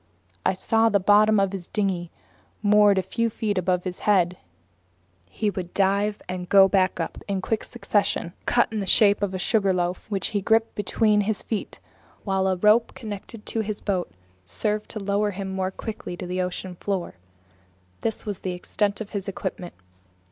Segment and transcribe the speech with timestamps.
[0.43, 2.09] I saw the bottom of his dinghy,
[2.63, 4.35] moored a few feet above his head.
[5.29, 8.23] He would dive and go back up in quick succession.
[8.25, 11.43] A stone cut in the shape of a sugar loaf, which he gripped between his
[11.43, 11.79] feet
[12.23, 14.11] while a rope connected it to his boat,
[14.43, 17.17] served to lower him more quickly to the ocean floor.
[17.99, 19.75] This was the extent of his equipment.